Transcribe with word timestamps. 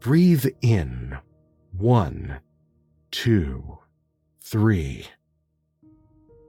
Breathe 0.00 0.46
in. 0.62 1.18
One, 1.72 2.38
two, 3.10 3.78
three. 4.40 5.06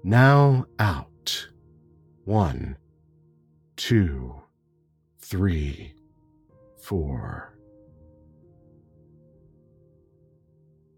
Now 0.04 0.66
out. 0.78 1.50
One, 2.26 2.78
two, 3.76 4.36
three, 5.18 5.96
four. 6.78 7.58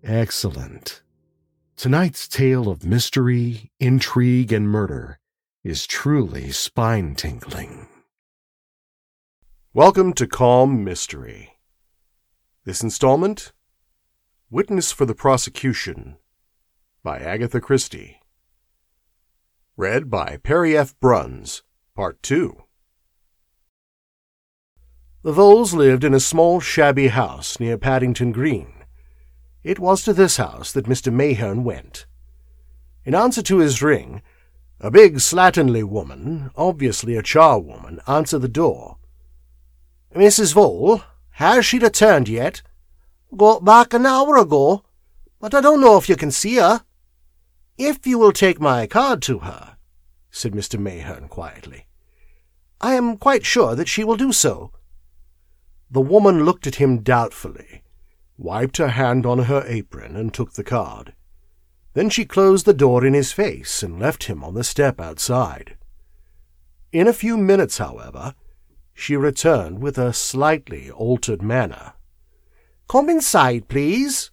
Excellent. 0.03 1.03
Tonight's 1.77 2.27
tale 2.27 2.67
of 2.67 2.83
mystery, 2.83 3.71
intrigue, 3.79 4.51
and 4.51 4.67
murder 4.67 5.19
is 5.63 5.87
truly 5.87 6.51
spine 6.51 7.15
tingling. 7.15 7.87
Welcome 9.73 10.11
to 10.13 10.27
Calm 10.27 10.83
Mystery. 10.83 11.53
This 12.63 12.83
installment 12.83 13.53
Witness 14.51 14.91
for 14.91 15.07
the 15.07 15.15
Prosecution 15.15 16.17
by 17.01 17.17
Agatha 17.17 17.59
Christie. 17.59 18.19
Read 19.75 20.11
by 20.11 20.37
Perry 20.43 20.77
F. 20.77 20.93
Bruns, 20.99 21.63
Part 21.95 22.21
2. 22.21 22.55
The 25.23 25.33
Voles 25.33 25.73
lived 25.73 26.03
in 26.03 26.13
a 26.13 26.19
small, 26.19 26.59
shabby 26.59 27.07
house 27.07 27.59
near 27.59 27.79
Paddington 27.79 28.31
Green. 28.31 28.71
It 29.63 29.79
was 29.79 30.03
to 30.03 30.13
this 30.13 30.37
house 30.37 30.71
that 30.73 30.85
Mr. 30.85 31.11
Mayherne 31.11 31.63
went. 31.63 32.05
In 33.03 33.15
answer 33.15 33.41
to 33.41 33.57
his 33.57 33.81
ring, 33.81 34.21
a 34.79 34.91
big, 34.91 35.15
slatternly 35.15 35.83
woman, 35.83 36.51
obviously 36.55 37.15
a 37.15 37.23
charwoman, 37.23 38.07
answered 38.07 38.43
the 38.43 38.47
door. 38.47 38.97
Mrs. 40.15 40.53
Vole, 40.53 41.01
has 41.31 41.65
she 41.65 41.79
returned 41.79 42.29
yet? 42.29 42.61
Got 43.35 43.63
back 43.63 43.93
an 43.93 44.05
hour 44.05 44.37
ago, 44.37 44.83
but 45.39 45.53
I 45.53 45.61
don't 45.61 45.81
know 45.81 45.97
if 45.97 46.09
you 46.09 46.15
can 46.15 46.31
see 46.31 46.55
her. 46.55 46.83
If 47.77 48.05
you 48.05 48.19
will 48.19 48.31
take 48.31 48.59
my 48.59 48.85
card 48.85 49.21
to 49.23 49.39
her, 49.39 49.77
said 50.29 50.53
Mr. 50.53 50.79
Mayherne 50.79 51.29
quietly, 51.29 51.87
I 52.79 52.95
am 52.95 53.17
quite 53.17 53.45
sure 53.45 53.75
that 53.75 53.87
she 53.87 54.03
will 54.03 54.17
do 54.17 54.31
so. 54.31 54.71
The 55.89 56.01
woman 56.01 56.45
looked 56.45 56.67
at 56.67 56.75
him 56.75 57.01
doubtfully, 57.01 57.83
wiped 58.37 58.77
her 58.77 58.89
hand 58.89 59.25
on 59.25 59.39
her 59.39 59.63
apron, 59.67 60.15
and 60.15 60.33
took 60.33 60.53
the 60.53 60.63
card. 60.63 61.13
Then 61.93 62.09
she 62.09 62.25
closed 62.25 62.65
the 62.65 62.73
door 62.73 63.05
in 63.05 63.13
his 63.13 63.31
face 63.33 63.83
and 63.83 63.99
left 63.99 64.25
him 64.25 64.43
on 64.43 64.53
the 64.53 64.63
step 64.63 65.01
outside. 65.01 65.77
In 66.91 67.07
a 67.07 67.13
few 67.13 67.37
minutes, 67.37 67.77
however, 67.77 68.35
she 69.01 69.15
returned 69.15 69.81
with 69.81 69.97
a 69.97 70.13
slightly 70.13 70.91
altered 70.91 71.41
manner. 71.41 71.93
Come 72.87 73.09
inside, 73.09 73.67
please. 73.67 74.29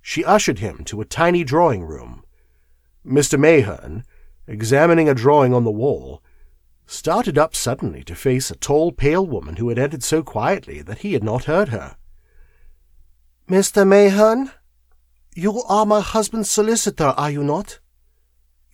She 0.00 0.24
ushered 0.24 0.58
him 0.58 0.82
to 0.86 1.00
a 1.00 1.04
tiny 1.04 1.44
drawing 1.44 1.84
room. 1.84 2.24
Mr. 3.06 3.38
Mayherne, 3.38 4.02
examining 4.48 5.08
a 5.08 5.14
drawing 5.14 5.54
on 5.54 5.62
the 5.62 5.70
wall, 5.70 6.20
started 6.86 7.38
up 7.38 7.54
suddenly 7.54 8.02
to 8.02 8.16
face 8.16 8.50
a 8.50 8.56
tall, 8.56 8.90
pale 8.90 9.24
woman 9.24 9.56
who 9.56 9.68
had 9.68 9.78
entered 9.78 10.02
so 10.02 10.24
quietly 10.24 10.82
that 10.82 10.98
he 10.98 11.12
had 11.12 11.22
not 11.22 11.44
heard 11.44 11.68
her. 11.68 11.96
Mr. 13.48 13.86
Mayherne, 13.86 14.50
you 15.36 15.62
are 15.68 15.86
my 15.86 16.00
husband's 16.00 16.50
solicitor, 16.50 17.14
are 17.16 17.30
you 17.30 17.44
not? 17.44 17.78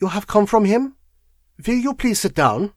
You 0.00 0.08
have 0.08 0.26
come 0.26 0.46
from 0.46 0.64
him? 0.64 0.96
Will 1.66 1.74
you 1.74 1.92
please 1.92 2.20
sit 2.20 2.34
down? 2.34 2.72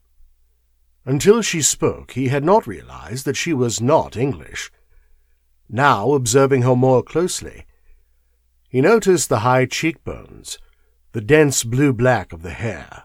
Until 1.04 1.42
she 1.42 1.62
spoke, 1.62 2.12
he 2.12 2.28
had 2.28 2.44
not 2.44 2.66
realized 2.66 3.24
that 3.24 3.36
she 3.36 3.52
was 3.52 3.80
not 3.80 4.16
English. 4.16 4.70
Now, 5.68 6.12
observing 6.12 6.62
her 6.62 6.76
more 6.76 7.02
closely, 7.02 7.66
he 8.68 8.80
noticed 8.80 9.28
the 9.28 9.40
high 9.40 9.66
cheekbones, 9.66 10.58
the 11.12 11.20
dense 11.20 11.64
blue-black 11.64 12.32
of 12.32 12.42
the 12.42 12.52
hair, 12.52 13.04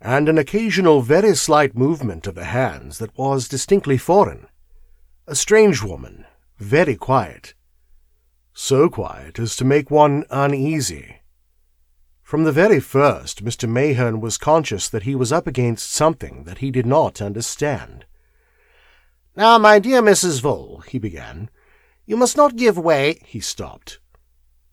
and 0.00 0.28
an 0.28 0.36
occasional 0.36 1.00
very 1.00 1.34
slight 1.36 1.76
movement 1.76 2.26
of 2.26 2.34
the 2.34 2.44
hands 2.44 2.98
that 2.98 3.16
was 3.16 3.48
distinctly 3.48 3.96
foreign. 3.96 4.48
A 5.26 5.34
strange 5.34 5.82
woman, 5.82 6.26
very 6.58 6.96
quiet. 6.96 7.54
So 8.52 8.88
quiet 8.88 9.38
as 9.38 9.54
to 9.56 9.64
make 9.64 9.90
one 9.90 10.24
uneasy. 10.28 11.19
From 12.30 12.44
the 12.44 12.52
very 12.52 12.78
first, 12.78 13.44
Mr. 13.44 13.68
Mayherne 13.68 14.20
was 14.20 14.38
conscious 14.38 14.88
that 14.88 15.02
he 15.02 15.16
was 15.16 15.32
up 15.32 15.48
against 15.48 15.90
something 15.90 16.44
that 16.44 16.58
he 16.58 16.70
did 16.70 16.86
not 16.86 17.20
understand. 17.20 18.04
Now, 19.34 19.58
my 19.58 19.80
dear 19.80 20.00
Mrs. 20.00 20.40
Vole, 20.40 20.84
he 20.86 21.00
began, 21.00 21.50
you 22.06 22.16
must 22.16 22.36
not 22.36 22.54
give 22.54 22.78
way. 22.78 23.18
He 23.24 23.40
stopped. 23.40 23.98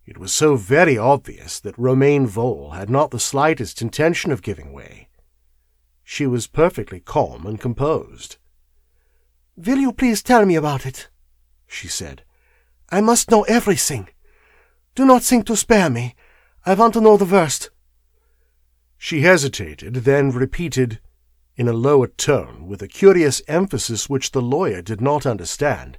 It 0.06 0.19
was 0.19 0.31
so 0.31 0.56
very 0.56 1.00
obvious 1.00 1.59
that 1.62 1.75
Romaine 1.80 2.27
Vole 2.27 2.74
had 2.75 2.92
not 2.92 3.09
the 3.09 3.19
slightest 3.19 3.81
intention 3.81 4.31
of 4.31 4.44
giving 4.44 4.71
way. 4.71 5.09
She 6.04 6.27
was 6.27 6.45
perfectly 6.45 7.00
calm 7.00 7.48
and 7.48 7.59
composed. 7.59 8.38
Will 9.56 9.80
you 9.80 9.94
please 9.94 10.21
tell 10.21 10.45
me 10.45 10.54
about 10.54 10.86
it? 10.86 11.09
she 11.65 11.88
said. 11.88 12.21
I 12.92 13.01
must 13.01 13.31
know 13.31 13.42
everything. 13.45 14.09
Do 14.94 15.06
not 15.06 15.24
think 15.24 15.48
to 15.48 15.56
spare 15.56 15.89
me. 15.89 16.13
I 16.68 16.74
want 16.74 16.96
to 16.96 17.02
know 17.02 17.16
the 17.16 17.24
worst. 17.24 17.69
She 18.98 19.22
hesitated, 19.22 19.94
then 20.04 20.31
repeated, 20.31 21.00
in 21.56 21.69
a 21.69 21.72
lower 21.72 22.08
tone, 22.08 22.68
with 22.68 22.81
a 22.81 22.90
curious 22.90 23.42
emphasis 23.48 24.10
which 24.10 24.31
the 24.31 24.42
lawyer 24.42 24.81
did 24.81 25.00
not 25.00 25.25
understand, 25.25 25.98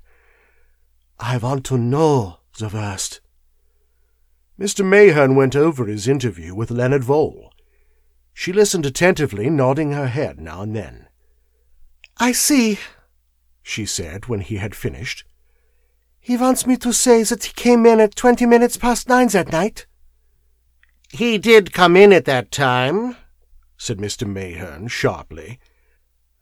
I 1.18 1.38
want 1.38 1.64
to 1.66 1.78
know 1.78 2.40
the 2.58 2.68
worst. 2.68 3.22
Mr. 4.60 4.84
Mayherne 4.84 5.34
went 5.34 5.56
over 5.56 5.86
his 5.86 6.06
interview 6.06 6.54
with 6.54 6.70
Leonard 6.70 7.02
Vole. 7.02 7.50
She 8.34 8.52
listened 8.52 8.84
attentively, 8.84 9.48
nodding 9.48 9.92
her 9.92 10.08
head 10.08 10.38
now 10.38 10.60
and 10.60 10.76
then. 10.76 11.08
I 12.18 12.32
see, 12.32 12.78
she 13.62 13.86
said 13.86 14.26
when 14.26 14.40
he 14.40 14.56
had 14.56 14.74
finished. 14.74 15.24
He 16.20 16.36
wants 16.36 16.66
me 16.66 16.76
to 16.76 16.92
say 16.92 17.22
that 17.22 17.44
he 17.44 17.54
came 17.54 17.86
in 17.86 18.00
at 18.00 18.14
twenty 18.14 18.44
minutes 18.44 18.76
past 18.76 19.08
nine 19.08 19.28
that 19.28 19.50
night. 19.50 19.86
He 21.10 21.38
did 21.38 21.72
come 21.72 21.96
in 21.96 22.12
at 22.12 22.26
that 22.26 22.50
time, 22.50 23.16
said 23.76 23.98
Mr. 23.98 24.26
Mayherne 24.26 24.88
sharply. 24.88 25.58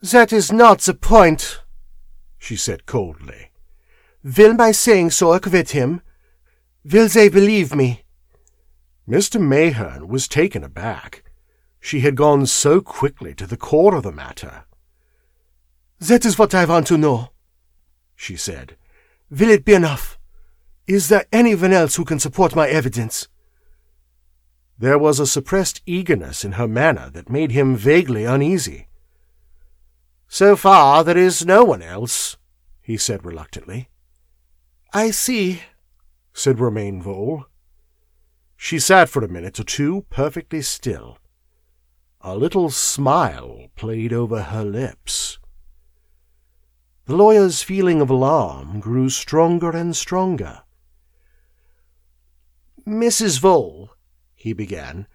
That 0.02 0.32
is 0.32 0.52
not 0.52 0.80
the 0.80 0.94
point, 0.94 1.60
she 2.38 2.56
said 2.56 2.86
coldly. 2.86 3.52
Will 4.24 4.54
my 4.54 4.72
saying 4.72 5.10
so 5.10 5.32
acquit 5.32 5.70
him? 5.70 6.02
Will 6.84 7.08
they 7.08 7.28
believe 7.28 7.74
me? 7.74 8.02
Mr. 9.08 9.40
Mayherne 9.40 10.08
was 10.08 10.26
taken 10.26 10.64
aback. 10.64 11.22
She 11.78 12.00
had 12.00 12.16
gone 12.16 12.46
so 12.46 12.80
quickly 12.80 13.34
to 13.34 13.46
the 13.46 13.56
core 13.56 13.94
of 13.94 14.02
the 14.02 14.10
matter. 14.10 14.64
That 16.00 16.24
is 16.24 16.38
what 16.38 16.54
I 16.54 16.64
want 16.64 16.88
to 16.88 16.98
know, 16.98 17.30
she 18.16 18.36
said. 18.36 18.76
Will 19.30 19.50
it 19.50 19.64
be 19.64 19.74
enough? 19.74 20.18
Is 20.88 21.08
there 21.08 21.26
anyone 21.32 21.72
else 21.72 21.94
who 21.94 22.04
can 22.04 22.18
support 22.18 22.56
my 22.56 22.68
evidence? 22.68 23.28
There 24.78 24.98
was 24.98 25.18
a 25.18 25.26
suppressed 25.26 25.80
eagerness 25.86 26.44
in 26.44 26.52
her 26.52 26.68
manner 26.68 27.10
that 27.10 27.30
made 27.30 27.52
him 27.52 27.76
vaguely 27.76 28.24
uneasy. 28.24 28.88
So 30.28 30.54
far 30.54 31.02
there 31.02 31.16
is 31.16 31.46
no 31.46 31.64
one 31.64 31.82
else, 31.82 32.36
he 32.82 32.96
said 32.96 33.24
reluctantly. 33.24 33.88
I 34.92 35.10
see, 35.10 35.62
said 36.32 36.60
Romaine 36.60 37.00
Vole. 37.00 37.46
She 38.56 38.78
sat 38.78 39.08
for 39.08 39.24
a 39.24 39.28
minute 39.28 39.58
or 39.58 39.64
two 39.64 40.04
perfectly 40.10 40.60
still. 40.62 41.18
A 42.20 42.36
little 42.36 42.70
smile 42.70 43.68
played 43.76 44.12
over 44.12 44.42
her 44.42 44.64
lips. 44.64 45.38
The 47.06 47.16
lawyer's 47.16 47.62
feeling 47.62 48.00
of 48.00 48.10
alarm 48.10 48.80
grew 48.80 49.08
stronger 49.08 49.70
and 49.70 49.96
stronger. 49.96 50.62
Mrs. 52.86 53.38
Vole, 53.38 53.95
he 54.46 54.52
began, 54.52 55.08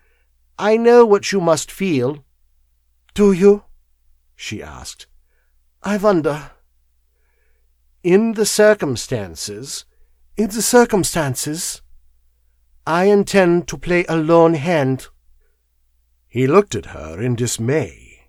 I 0.60 0.76
know 0.76 1.06
what 1.06 1.32
you 1.32 1.40
must 1.40 1.72
feel. 1.72 2.26
Do 3.14 3.32
you? 3.32 3.64
she 4.36 4.62
asked. 4.62 5.08
I 5.82 5.96
wonder. 5.96 6.52
In 8.04 8.34
the 8.34 8.46
circumstances, 8.46 9.86
in 10.36 10.50
the 10.50 10.62
circumstances, 10.62 11.82
I 12.86 13.06
intend 13.06 13.70
to 13.70 13.78
play 13.78 14.04
a 14.10 14.18
lone 14.18 14.56
hand. 14.56 15.08
He 16.28 16.46
looked 16.46 16.76
at 16.76 16.88
her 16.88 17.22
in 17.22 17.36
dismay. 17.36 18.28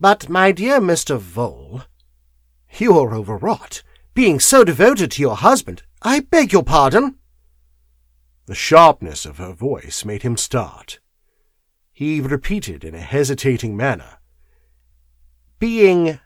But, 0.00 0.28
my 0.28 0.50
dear 0.50 0.80
Mr. 0.80 1.18
Vole, 1.18 1.82
you 2.78 2.98
are 2.98 3.14
overwrought, 3.14 3.84
being 4.14 4.40
so 4.40 4.64
devoted 4.64 5.12
to 5.12 5.22
your 5.22 5.36
husband. 5.36 5.84
I 6.02 6.18
beg 6.18 6.52
your 6.52 6.64
pardon. 6.64 7.19
The 8.50 8.56
sharpness 8.56 9.26
of 9.26 9.38
her 9.38 9.52
voice 9.52 10.04
made 10.04 10.24
him 10.24 10.36
start. 10.36 10.98
He 11.92 12.20
repeated 12.20 12.82
in 12.82 12.96
a 12.96 13.00
hesitating 13.00 13.76
manner, 13.76 14.18
Being 15.60 16.18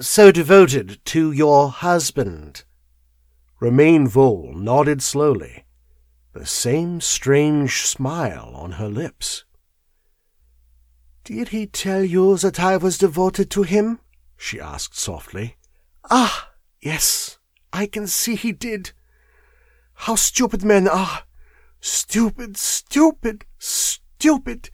so 0.00 0.32
devoted 0.32 0.98
to 1.04 1.30
your 1.30 1.70
husband. 1.70 2.64
Romaine 3.60 4.08
Vole 4.08 4.54
nodded 4.56 5.04
slowly 5.04 5.66
the 6.32 6.44
same 6.46 7.00
strange 7.00 7.82
smile 7.82 8.50
on 8.56 8.72
her 8.72 8.88
lips. 8.88 9.44
Did 11.22 11.50
he 11.50 11.68
tell 11.68 12.02
you 12.02 12.36
that 12.38 12.58
I 12.58 12.76
was 12.76 12.98
devoted 12.98 13.52
to 13.52 13.62
him? 13.62 14.00
she 14.36 14.58
asked 14.58 14.98
softly. 14.98 15.58
Ah, 16.10 16.50
yes, 16.80 17.38
I 17.72 17.86
can 17.86 18.08
see 18.08 18.34
he 18.34 18.50
did. 18.50 18.90
How 19.94 20.16
stupid 20.16 20.64
men 20.64 20.88
are! 20.88 21.22
Stupid, 21.80 22.56
stupid, 22.56 23.44
stupid! 23.58 24.70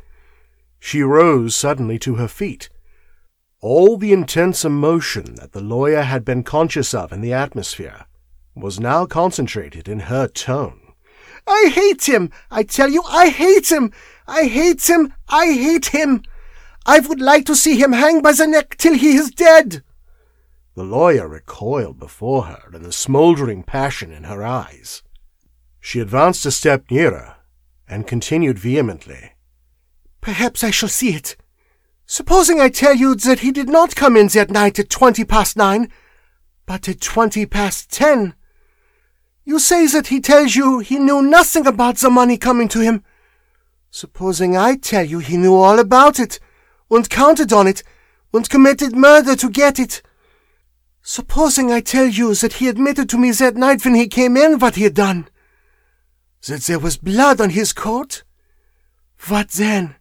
She 0.78 1.02
rose 1.02 1.54
suddenly 1.54 1.98
to 2.00 2.16
her 2.16 2.28
feet. 2.28 2.68
All 3.60 3.96
the 3.96 4.12
intense 4.12 4.64
emotion 4.64 5.36
that 5.36 5.52
the 5.52 5.60
lawyer 5.60 6.02
had 6.02 6.24
been 6.24 6.42
conscious 6.42 6.92
of 6.92 7.12
in 7.12 7.20
the 7.20 7.32
atmosphere 7.32 8.06
was 8.54 8.78
now 8.78 9.06
concentrated 9.06 9.88
in 9.88 10.00
her 10.00 10.28
tone. 10.28 10.80
I 11.46 11.70
hate 11.74 12.08
him! 12.08 12.30
I 12.50 12.62
tell 12.62 12.88
you, 12.88 13.02
I 13.08 13.28
hate 13.28 13.70
him! 13.70 13.92
I 14.26 14.44
hate 14.44 14.88
him! 14.88 15.12
I 15.28 15.46
hate 15.52 15.86
him! 15.86 16.22
I 16.86 17.00
would 17.00 17.20
like 17.20 17.46
to 17.46 17.56
see 17.56 17.76
him 17.76 17.92
hang 17.92 18.22
by 18.22 18.32
the 18.32 18.46
neck 18.46 18.76
till 18.76 18.94
he 18.94 19.16
is 19.16 19.30
dead! 19.30 19.82
The 20.74 20.84
lawyer 20.84 21.28
recoiled 21.28 21.98
before 21.98 22.44
her 22.44 22.70
and 22.72 22.84
the 22.84 22.92
smouldering 22.92 23.62
passion 23.62 24.12
in 24.12 24.24
her 24.24 24.42
eyes. 24.42 25.02
She 25.86 26.00
advanced 26.00 26.46
a 26.46 26.50
step 26.50 26.90
nearer 26.90 27.36
and 27.86 28.06
continued 28.06 28.58
vehemently. 28.58 29.32
Perhaps 30.22 30.64
I 30.64 30.70
shall 30.70 30.88
see 30.88 31.10
it. 31.10 31.36
Supposing 32.06 32.58
I 32.58 32.70
tell 32.70 32.94
you 32.94 33.14
that 33.16 33.40
he 33.40 33.52
did 33.52 33.68
not 33.68 33.94
come 33.94 34.16
in 34.16 34.28
that 34.28 34.50
night 34.50 34.78
at 34.78 34.88
twenty 34.88 35.24
past 35.26 35.58
nine, 35.58 35.90
but 36.64 36.88
at 36.88 37.02
twenty 37.02 37.44
past 37.44 37.92
ten. 37.92 38.34
You 39.44 39.58
say 39.58 39.86
that 39.88 40.06
he 40.06 40.20
tells 40.20 40.56
you 40.56 40.78
he 40.78 40.98
knew 40.98 41.20
nothing 41.20 41.66
about 41.66 41.98
the 41.98 42.08
money 42.08 42.38
coming 42.38 42.68
to 42.68 42.80
him. 42.80 43.04
Supposing 43.90 44.56
I 44.56 44.76
tell 44.76 45.04
you 45.04 45.18
he 45.18 45.36
knew 45.36 45.54
all 45.54 45.78
about 45.78 46.18
it, 46.18 46.40
and 46.90 47.10
counted 47.10 47.52
on 47.52 47.66
it, 47.66 47.82
and 48.32 48.48
committed 48.48 48.96
murder 48.96 49.36
to 49.36 49.50
get 49.50 49.78
it. 49.78 50.00
Supposing 51.02 51.70
I 51.70 51.82
tell 51.82 52.06
you 52.06 52.34
that 52.36 52.54
he 52.54 52.68
admitted 52.68 53.10
to 53.10 53.18
me 53.18 53.32
that 53.32 53.54
night 53.54 53.84
when 53.84 53.94
he 53.94 54.08
came 54.08 54.38
in 54.38 54.58
what 54.58 54.76
he 54.76 54.84
had 54.84 54.94
done. 54.94 55.28
That 56.48 56.62
there 56.62 56.78
was 56.78 56.98
blood 56.98 57.40
on 57.40 57.50
his 57.50 57.72
coat. 57.72 58.22
What 59.28 59.50
then? 59.50 59.96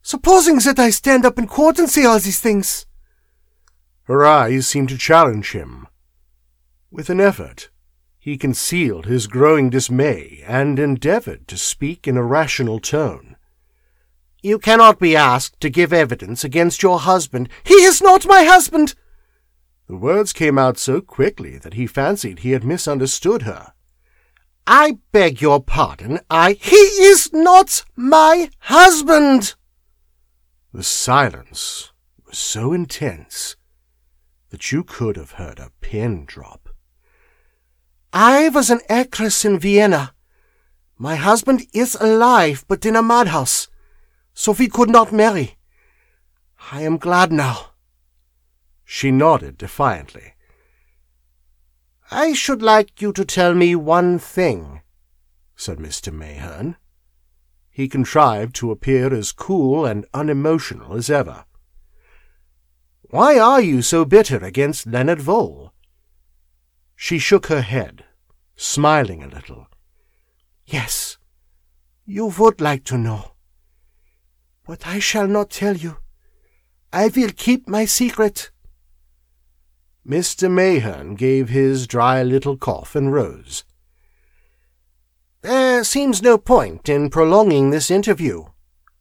Supposing 0.00 0.58
that 0.60 0.78
I 0.78 0.90
stand 0.90 1.26
up 1.26 1.38
in 1.38 1.48
court 1.48 1.78
and 1.78 1.90
say 1.90 2.04
all 2.04 2.20
these 2.20 2.40
things. 2.40 2.86
Her 4.04 4.24
eyes 4.24 4.68
seemed 4.68 4.90
to 4.90 4.98
challenge 4.98 5.52
him. 5.52 5.88
With 6.90 7.10
an 7.10 7.20
effort, 7.20 7.70
he 8.18 8.36
concealed 8.36 9.06
his 9.06 9.26
growing 9.26 9.70
dismay 9.70 10.44
and 10.46 10.78
endeavored 10.78 11.48
to 11.48 11.56
speak 11.56 12.06
in 12.06 12.16
a 12.16 12.22
rational 12.22 12.78
tone. 12.78 13.36
You 14.42 14.58
cannot 14.58 14.98
be 14.98 15.16
asked 15.16 15.60
to 15.60 15.70
give 15.70 15.92
evidence 15.92 16.44
against 16.44 16.82
your 16.82 17.00
husband. 17.00 17.48
He 17.64 17.74
is 17.74 18.00
not 18.00 18.26
my 18.26 18.44
husband! 18.44 18.94
The 19.88 19.96
words 19.96 20.32
came 20.32 20.58
out 20.58 20.78
so 20.78 21.00
quickly 21.00 21.58
that 21.58 21.74
he 21.74 21.86
fancied 21.86 22.40
he 22.40 22.52
had 22.52 22.62
misunderstood 22.62 23.42
her. 23.42 23.72
I 24.66 24.98
beg 25.12 25.40
your 25.40 25.62
pardon, 25.62 26.20
I. 26.30 26.52
He 26.52 26.76
is 26.76 27.32
not 27.32 27.84
my 27.96 28.50
husband! 28.60 29.54
The 30.72 30.82
silence 30.82 31.92
was 32.26 32.38
so 32.38 32.72
intense 32.72 33.56
that 34.50 34.70
you 34.70 34.84
could 34.84 35.16
have 35.16 35.32
heard 35.32 35.58
a 35.58 35.72
pin 35.80 36.24
drop. 36.24 36.68
I 38.12 38.48
was 38.48 38.70
an 38.70 38.80
actress 38.88 39.44
in 39.44 39.58
Vienna. 39.58 40.14
My 40.96 41.16
husband 41.16 41.66
is 41.72 41.96
alive, 42.00 42.64
but 42.68 42.84
in 42.84 42.94
a 42.94 43.02
madhouse, 43.02 43.68
so 44.34 44.52
we 44.52 44.68
could 44.68 44.90
not 44.90 45.12
marry. 45.12 45.56
I 46.72 46.82
am 46.82 46.98
glad 46.98 47.32
now. 47.32 47.70
She 48.84 49.10
nodded 49.10 49.56
defiantly. 49.56 50.34
I 52.12 52.32
should 52.32 52.60
like 52.60 53.00
you 53.00 53.12
to 53.12 53.24
tell 53.24 53.54
me 53.54 53.76
one 53.76 54.18
thing, 54.18 54.82
said 55.54 55.78
Mr. 55.78 56.12
Mayherne. 56.12 56.74
He 57.70 57.88
contrived 57.88 58.56
to 58.56 58.72
appear 58.72 59.14
as 59.14 59.30
cool 59.30 59.86
and 59.86 60.04
unemotional 60.12 60.96
as 60.96 61.08
ever. 61.08 61.44
Why 63.10 63.38
are 63.38 63.60
you 63.60 63.80
so 63.80 64.04
bitter 64.04 64.38
against 64.38 64.88
Leonard 64.88 65.20
Vole? 65.20 65.72
She 66.96 67.18
shook 67.18 67.46
her 67.46 67.62
head, 67.62 68.04
smiling 68.56 69.22
a 69.22 69.28
little. 69.28 69.68
Yes, 70.66 71.16
you 72.04 72.26
would 72.26 72.60
like 72.60 72.84
to 72.84 72.98
know. 72.98 73.32
But 74.66 74.86
I 74.86 74.98
shall 74.98 75.28
not 75.28 75.50
tell 75.50 75.76
you. 75.76 75.98
I 76.92 77.08
will 77.08 77.30
keep 77.36 77.68
my 77.68 77.84
secret. 77.84 78.50
Mr. 80.06 80.50
Mayherne 80.50 81.16
gave 81.16 81.48
his 81.48 81.86
dry 81.86 82.22
little 82.22 82.56
cough 82.56 82.94
and 82.94 83.12
rose. 83.12 83.64
There 85.42 85.84
seems 85.84 86.22
no 86.22 86.38
point 86.38 86.88
in 86.88 87.10
prolonging 87.10 87.70
this 87.70 87.90
interview, 87.90 88.46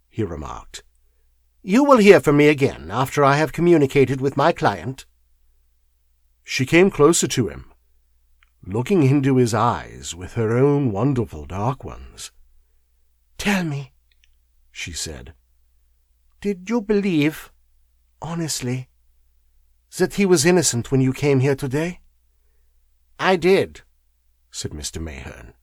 he 0.10 0.24
remarked. 0.24 0.84
You 1.62 1.84
will 1.84 1.98
hear 1.98 2.20
from 2.20 2.38
me 2.38 2.48
again 2.48 2.90
after 2.92 3.24
I 3.24 3.36
have 3.36 3.54
communicated 3.54 4.22
with 4.22 4.38
my 4.38 4.52
client. 4.52 5.06
She 6.44 6.66
came 6.66 6.90
closer 6.90 7.28
to 7.28 7.48
him, 7.48 7.72
looking 8.66 9.04
into 9.04 9.38
his 9.38 9.54
eyes 9.54 10.16
with 10.16 10.34
her 10.34 10.58
own 10.58 10.92
wonderful 10.92 11.46
dark 11.46 11.84
ones. 11.84 12.32
Tell 13.38 13.64
me, 13.64 13.94
she 14.72 14.92
said, 14.92 15.34
did 16.42 16.70
you 16.70 16.82
believe, 16.82 17.52
honestly, 18.22 18.89
that 19.98 20.16
he 20.16 20.26
was 20.26 20.46
innocent 20.46 20.92
when 20.92 21.02
you 21.02 21.14
came 21.14 21.40
here 21.40 21.56
today? 21.56 22.00
I 23.20 23.36
did, 23.36 23.82
said 24.52 24.72
Mr. 24.72 25.02
Mayherne. 25.02 25.54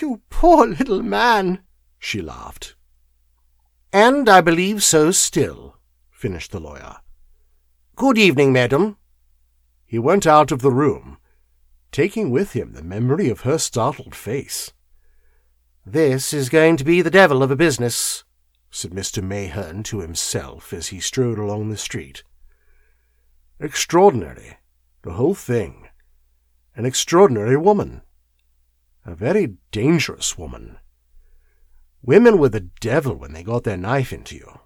You 0.00 0.22
poor 0.30 0.66
little 0.66 1.02
man, 1.02 1.62
she 1.98 2.20
laughed. 2.20 2.74
And 3.92 4.28
I 4.28 4.40
believe 4.40 4.82
so 4.82 5.10
still, 5.10 5.76
finished 6.10 6.52
the 6.52 6.60
lawyer. 6.60 6.96
Good 7.94 8.18
evening, 8.18 8.52
madam. 8.52 8.96
He 9.84 9.98
went 9.98 10.26
out 10.26 10.50
of 10.50 10.60
the 10.60 10.72
room, 10.72 11.18
taking 11.92 12.30
with 12.30 12.52
him 12.52 12.72
the 12.72 12.82
memory 12.82 13.28
of 13.28 13.42
her 13.42 13.58
startled 13.58 14.14
face. 14.14 14.72
This 15.86 16.34
is 16.34 16.48
going 16.48 16.76
to 16.78 16.84
be 16.84 17.00
the 17.00 17.10
devil 17.10 17.42
of 17.42 17.50
a 17.52 17.56
business, 17.56 18.24
said 18.70 18.90
Mr. 18.90 19.22
Mayherne 19.22 19.84
to 19.84 20.00
himself 20.00 20.72
as 20.72 20.88
he 20.88 20.98
strode 20.98 21.38
along 21.38 21.70
the 21.70 21.76
street. 21.76 22.24
Extraordinary, 23.58 24.58
the 25.02 25.12
whole 25.12 25.34
thing. 25.34 25.88
An 26.74 26.84
extraordinary 26.84 27.56
woman. 27.56 28.02
A 29.06 29.14
very 29.14 29.56
dangerous 29.70 30.36
woman. 30.36 30.78
Women 32.02 32.38
were 32.38 32.50
the 32.50 32.68
devil 32.80 33.14
when 33.14 33.32
they 33.32 33.42
got 33.42 33.64
their 33.64 33.78
knife 33.78 34.12
into 34.12 34.36
you. 34.36 34.60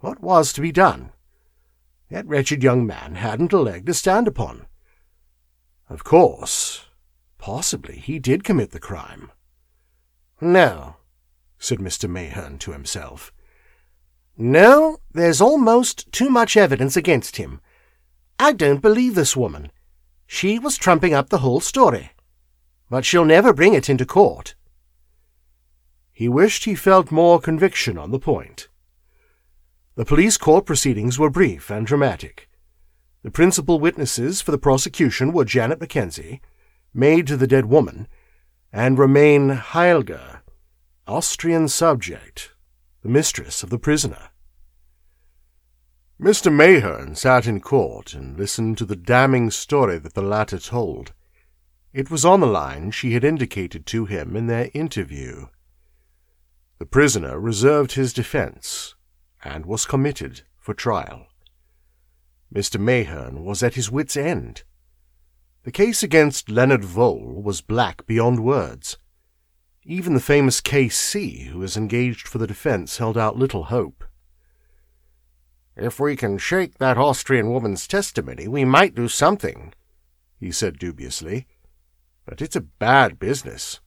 What 0.00 0.20
was 0.20 0.52
to 0.52 0.60
be 0.60 0.72
done? 0.72 1.12
That 2.10 2.26
wretched 2.26 2.62
young 2.62 2.86
man 2.86 3.14
hadn't 3.14 3.54
a 3.54 3.58
leg 3.58 3.86
to 3.86 3.94
stand 3.94 4.28
upon. 4.28 4.66
Of 5.88 6.04
course, 6.04 6.84
possibly 7.38 7.98
he 7.98 8.18
did 8.18 8.44
commit 8.44 8.72
the 8.72 8.78
crime. 8.78 9.32
No, 10.40 10.96
said 11.58 11.78
Mr. 11.78 12.10
Mayherne 12.10 12.58
to 12.60 12.72
himself. 12.72 13.32
No, 14.36 14.98
there's 15.14 15.40
almost 15.40 16.10
too 16.12 16.28
much 16.28 16.56
evidence 16.56 16.96
against 16.96 17.36
him. 17.36 17.60
I 18.38 18.52
don't 18.52 18.82
believe 18.82 19.14
this 19.14 19.36
woman. 19.36 19.70
She 20.26 20.58
was 20.58 20.76
trumping 20.76 21.14
up 21.14 21.30
the 21.30 21.38
whole 21.38 21.60
story. 21.60 22.10
But 22.90 23.04
she'll 23.04 23.24
never 23.24 23.52
bring 23.52 23.74
it 23.74 23.88
into 23.88 24.04
court. 24.04 24.56
He 26.12 26.28
wished 26.28 26.64
he 26.64 26.74
felt 26.74 27.12
more 27.12 27.40
conviction 27.40 27.96
on 27.96 28.10
the 28.10 28.18
point. 28.18 28.68
The 29.94 30.04
police 30.04 30.36
court 30.36 30.66
proceedings 30.66 31.18
were 31.18 31.30
brief 31.30 31.70
and 31.70 31.86
dramatic. 31.86 32.48
The 33.22 33.30
principal 33.30 33.78
witnesses 33.78 34.40
for 34.40 34.50
the 34.50 34.58
prosecution 34.58 35.32
were 35.32 35.44
Janet 35.44 35.80
Mackenzie, 35.80 36.40
maid 36.92 37.28
to 37.28 37.36
the 37.36 37.46
dead 37.46 37.66
woman, 37.66 38.08
and 38.72 38.98
Romaine 38.98 39.50
Heilger, 39.50 40.40
Austrian 41.06 41.68
subject, 41.68 42.50
the 43.02 43.08
mistress 43.08 43.62
of 43.62 43.70
the 43.70 43.78
prisoner. 43.78 44.30
Mr. 46.20 46.52
Mayherne 46.52 47.16
sat 47.16 47.44
in 47.44 47.60
court 47.60 48.14
and 48.14 48.38
listened 48.38 48.78
to 48.78 48.84
the 48.84 48.94
damning 48.94 49.50
story 49.50 49.98
that 49.98 50.14
the 50.14 50.22
latter 50.22 50.58
told. 50.58 51.12
It 51.92 52.08
was 52.08 52.24
on 52.24 52.38
the 52.38 52.46
line 52.46 52.92
she 52.92 53.14
had 53.14 53.24
indicated 53.24 53.84
to 53.86 54.04
him 54.04 54.36
in 54.36 54.46
their 54.46 54.70
interview. 54.74 55.46
The 56.78 56.86
prisoner 56.86 57.40
reserved 57.40 57.92
his 57.92 58.12
defense 58.12 58.94
and 59.42 59.66
was 59.66 59.84
committed 59.84 60.42
for 60.56 60.72
trial. 60.72 61.26
Mr. 62.54 62.80
Mayherne 62.80 63.42
was 63.42 63.64
at 63.64 63.74
his 63.74 63.90
wits' 63.90 64.16
end. 64.16 64.62
The 65.64 65.72
case 65.72 66.04
against 66.04 66.48
Leonard 66.48 66.84
Vole 66.84 67.42
was 67.42 67.60
black 67.60 68.06
beyond 68.06 68.44
words. 68.44 68.98
Even 69.82 70.14
the 70.14 70.20
famous 70.20 70.60
K.C., 70.60 71.46
who 71.46 71.58
was 71.58 71.76
engaged 71.76 72.28
for 72.28 72.38
the 72.38 72.46
defense, 72.46 72.98
held 72.98 73.18
out 73.18 73.36
little 73.36 73.64
hope. 73.64 74.04
If 75.76 75.98
we 75.98 76.14
can 76.14 76.38
shake 76.38 76.78
that 76.78 76.98
Austrian 76.98 77.50
woman's 77.50 77.88
testimony, 77.88 78.46
we 78.46 78.64
might 78.64 78.94
do 78.94 79.08
something, 79.08 79.74
he 80.38 80.52
said 80.52 80.78
dubiously. 80.78 81.46
But 82.24 82.40
it's 82.40 82.56
a 82.56 82.60
bad 82.60 83.18
business. 83.18 83.80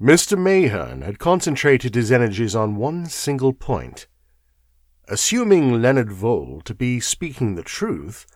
Mr. 0.00 0.38
Mayherne 0.38 1.02
had 1.02 1.18
concentrated 1.18 1.94
his 1.94 2.10
energies 2.10 2.56
on 2.56 2.76
one 2.76 3.06
single 3.06 3.52
point. 3.52 4.06
Assuming 5.06 5.82
Leonard 5.82 6.10
Vole 6.10 6.62
to 6.64 6.74
be 6.74 6.98
speaking 6.98 7.54
the 7.54 7.62
truth, 7.62 8.26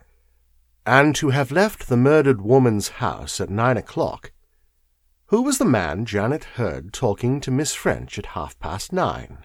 and 0.85 1.14
to 1.17 1.31
have 1.31 1.50
left 1.50 1.88
the 1.88 1.97
murdered 1.97 2.43
woman's 2.43 2.88
house 2.88 3.40
at 3.40 3.50
nine 3.50 3.76
o'clock, 3.76 4.33
who 5.26 5.43
was 5.43 5.59
the 5.59 5.64
man 5.64 6.05
Janet 6.05 6.45
heard 6.45 6.93
talking 6.93 7.40
to 7.40 7.50
Miss 7.50 7.75
French 7.75 8.19
at 8.19 8.26
half 8.26 8.59
past 8.59 8.93
nine? 8.93 9.45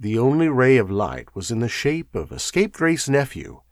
The 0.00 0.16
only 0.16 0.48
ray 0.48 0.76
of 0.76 0.92
light 0.92 1.34
was 1.34 1.50
in 1.50 1.58
the 1.58 1.68
shape 1.68 2.14
of 2.14 2.30
a 2.30 2.68
Grace 2.68 3.08
nephew, 3.08 3.62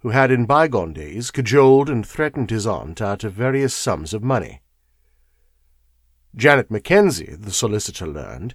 who 0.00 0.10
had 0.10 0.30
in 0.30 0.44
bygone 0.44 0.92
days 0.92 1.30
cajoled 1.30 1.88
and 1.88 2.06
threatened 2.06 2.50
his 2.50 2.66
aunt 2.66 3.00
out 3.00 3.24
of 3.24 3.32
various 3.32 3.72
sums 3.74 4.12
of 4.12 4.22
money. 4.22 4.60
Janet 6.36 6.70
Mackenzie, 6.70 7.34
the 7.38 7.50
solicitor 7.50 8.06
learned, 8.06 8.54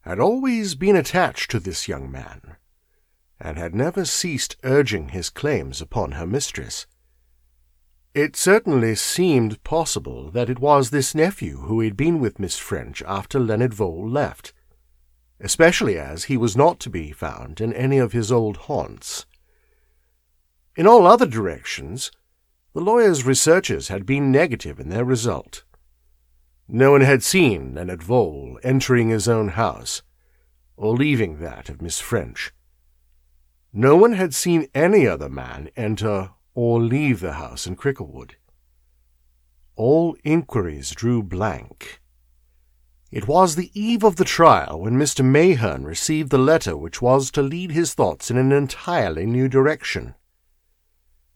had 0.00 0.18
always 0.18 0.74
been 0.74 0.96
attached 0.96 1.50
to 1.50 1.60
this 1.60 1.88
young 1.88 2.10
man, 2.10 2.56
and 3.38 3.58
had 3.58 3.74
never 3.74 4.06
ceased 4.06 4.56
urging 4.64 5.10
his 5.10 5.28
claims 5.28 5.82
upon 5.82 6.12
her 6.12 6.26
mistress. 6.26 6.86
It 8.14 8.34
certainly 8.34 8.94
seemed 8.94 9.62
possible 9.62 10.30
that 10.30 10.48
it 10.48 10.58
was 10.58 10.88
this 10.88 11.14
nephew 11.14 11.58
who 11.58 11.80
had 11.80 11.98
been 11.98 12.18
with 12.18 12.40
Miss 12.40 12.56
French 12.56 13.02
after 13.02 13.38
Leonard 13.38 13.74
Vole 13.74 14.08
left, 14.08 14.53
especially 15.44 15.98
as 15.98 16.24
he 16.24 16.38
was 16.38 16.56
not 16.56 16.80
to 16.80 16.88
be 16.88 17.12
found 17.12 17.60
in 17.60 17.70
any 17.74 17.98
of 17.98 18.12
his 18.12 18.32
old 18.32 18.56
haunts. 18.56 19.26
In 20.74 20.86
all 20.86 21.06
other 21.06 21.26
directions, 21.26 22.10
the 22.72 22.80
lawyer's 22.80 23.26
researches 23.26 23.88
had 23.88 24.06
been 24.06 24.32
negative 24.32 24.80
in 24.80 24.88
their 24.88 25.04
result. 25.04 25.62
No 26.66 26.92
one 26.92 27.02
had 27.02 27.22
seen 27.22 27.74
Leonard 27.74 28.02
Vole 28.02 28.58
entering 28.62 29.10
his 29.10 29.28
own 29.28 29.48
house, 29.48 30.00
or 30.78 30.96
leaving 30.96 31.38
that 31.40 31.68
of 31.68 31.82
Miss 31.82 32.00
French. 32.00 32.50
No 33.70 33.96
one 33.96 34.14
had 34.14 34.34
seen 34.34 34.68
any 34.74 35.06
other 35.06 35.28
man 35.28 35.68
enter 35.76 36.30
or 36.54 36.80
leave 36.80 37.20
the 37.20 37.34
house 37.34 37.66
in 37.66 37.76
Cricklewood. 37.76 38.36
All 39.76 40.16
inquiries 40.24 40.92
drew 40.92 41.22
blank. 41.22 42.00
It 43.14 43.28
was 43.28 43.54
the 43.54 43.70
eve 43.80 44.02
of 44.02 44.16
the 44.16 44.24
trial 44.24 44.80
when 44.80 44.94
Mr. 44.94 45.24
Mayherne 45.24 45.84
received 45.84 46.30
the 46.30 46.36
letter 46.36 46.76
which 46.76 47.00
was 47.00 47.30
to 47.30 47.42
lead 47.42 47.70
his 47.70 47.94
thoughts 47.94 48.28
in 48.28 48.36
an 48.36 48.50
entirely 48.50 49.24
new 49.24 49.48
direction. 49.48 50.16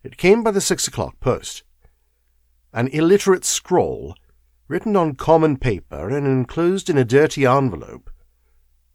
It 0.02 0.16
came 0.16 0.42
by 0.42 0.50
the 0.50 0.60
six 0.60 0.88
o'clock 0.88 1.20
post. 1.20 1.62
An 2.72 2.88
illiterate 2.88 3.44
scrawl, 3.44 4.16
written 4.66 4.96
on 4.96 5.14
common 5.14 5.56
paper 5.56 6.08
and 6.08 6.26
enclosed 6.26 6.90
in 6.90 6.98
a 6.98 7.04
dirty 7.04 7.46
envelope, 7.46 8.10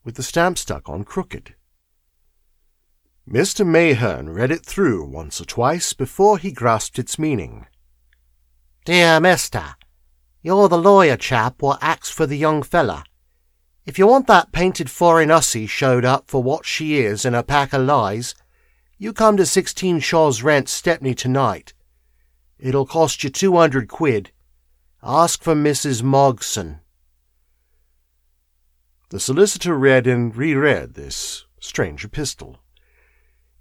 with 0.04 0.16
the 0.16 0.22
stamp 0.22 0.58
stuck 0.58 0.90
on 0.90 1.06
crooked. 1.06 1.56
Mr. 3.26 3.66
Mayherne 3.66 4.36
read 4.36 4.52
it 4.52 4.66
through 4.66 5.06
once 5.06 5.40
or 5.40 5.46
twice 5.46 5.94
before 5.94 6.38
he 6.38 6.52
grasped 6.52 7.00
its 7.00 7.18
meaning. 7.18 7.66
Dear 8.84 9.22
Mister, 9.22 9.76
you're 10.44 10.68
the 10.68 10.78
lawyer 10.78 11.16
chap 11.16 11.62
what 11.62 11.82
acts 11.82 12.10
for 12.10 12.28
the 12.28 12.38
young 12.38 12.62
fella. 12.62 13.06
If 13.86 13.98
you 13.98 14.06
want 14.06 14.28
that 14.28 14.52
painted 14.52 14.90
foreign 14.90 15.30
hussy 15.30 15.66
showed 15.66 16.04
up 16.04 16.28
for 16.28 16.44
what 16.44 16.66
she 16.66 16.98
is 16.98 17.24
and 17.24 17.36
a 17.36 17.44
pack 17.44 17.72
of 17.72 17.82
lies, 17.82 18.36
you 18.98 19.14
come 19.14 19.38
to 19.38 19.46
16 19.46 20.00
Shaw's 20.02 20.44
Rent, 20.44 20.68
Stepney, 20.68 21.16
tonight. 21.16 21.74
It'll 22.60 22.86
cost 22.86 23.24
you 23.24 23.30
200 23.30 23.88
quid. 23.88 24.32
Ask 25.02 25.42
for 25.42 25.56
Mrs. 25.56 26.02
Mogson. 26.02 26.80
The 29.10 29.20
solicitor 29.20 29.78
read 29.78 30.08
and 30.08 30.36
reread 30.36 30.94
this 30.94 31.46
strange 31.60 32.04
epistle. 32.04 32.58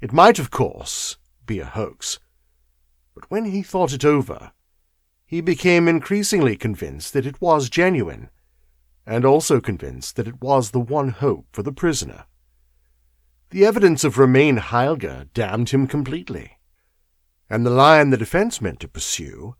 It 0.00 0.12
might, 0.12 0.40
of 0.40 0.50
course, 0.50 1.16
be 1.46 1.60
a 1.60 1.64
hoax, 1.64 2.18
but 3.14 3.30
when 3.30 3.44
he 3.44 3.62
thought 3.62 3.92
it 3.92 4.04
over, 4.04 4.52
he 5.32 5.40
became 5.40 5.88
increasingly 5.88 6.54
convinced 6.54 7.14
that 7.14 7.24
it 7.24 7.40
was 7.40 7.70
genuine, 7.70 8.28
and 9.06 9.24
also 9.24 9.62
convinced 9.62 10.14
that 10.14 10.28
it 10.28 10.42
was 10.42 10.72
the 10.72 10.78
one 10.78 11.08
hope 11.08 11.46
for 11.52 11.62
the 11.62 11.72
prisoner. 11.72 12.26
The 13.48 13.64
evidence 13.64 14.04
of 14.04 14.18
Romaine 14.18 14.58
Heilger 14.58 15.28
damned 15.32 15.70
him 15.70 15.86
completely, 15.86 16.58
and 17.48 17.64
the 17.64 17.70
line 17.70 18.10
the 18.10 18.18
defense 18.18 18.60
meant 18.60 18.78
to 18.80 18.88
pursue, 18.88 19.56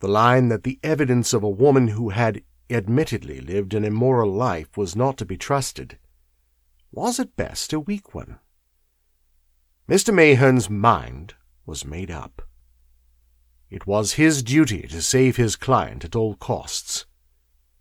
the 0.00 0.06
line 0.06 0.48
that 0.48 0.64
the 0.64 0.78
evidence 0.82 1.32
of 1.32 1.42
a 1.42 1.48
woman 1.48 1.88
who 1.88 2.10
had 2.10 2.42
admittedly 2.68 3.40
lived 3.40 3.72
an 3.72 3.86
immoral 3.86 4.30
life 4.30 4.76
was 4.76 4.94
not 4.94 5.16
to 5.16 5.24
be 5.24 5.38
trusted, 5.38 5.96
was 6.92 7.18
at 7.18 7.36
best 7.36 7.72
a 7.72 7.80
weak 7.80 8.14
one. 8.14 8.38
Mr. 9.88 10.12
Mayherne's 10.12 10.68
mind 10.68 11.36
was 11.64 11.86
made 11.86 12.10
up. 12.10 12.45
It 13.68 13.86
was 13.86 14.12
his 14.12 14.42
duty 14.42 14.82
to 14.82 15.02
save 15.02 15.36
his 15.36 15.56
client 15.56 16.04
at 16.04 16.14
all 16.14 16.36
costs. 16.36 17.06